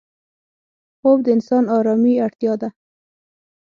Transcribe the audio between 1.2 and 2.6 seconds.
د انسان آرامي اړتیا